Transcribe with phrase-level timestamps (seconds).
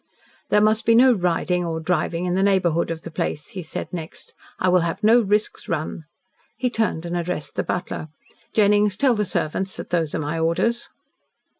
[0.49, 3.93] "There must be no riding or driving in the neighbourhood of the place," he said
[3.93, 4.33] next.
[4.57, 6.05] "I will have no risks run."
[6.57, 8.07] He turned and addressed the butler.
[8.51, 10.89] "Jennings, tell the servants that those are my orders."